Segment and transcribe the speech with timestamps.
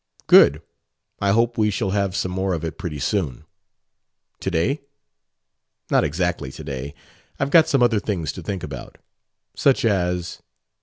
[0.25, 0.63] "Good.
[1.19, 3.43] I hope we shall have some more of it pretty soon."
[4.39, 4.81] "To day?"
[5.91, 6.95] "Not exactly to day.
[7.39, 8.97] I've got some other things to think about."
[9.55, 10.39] "Such as?"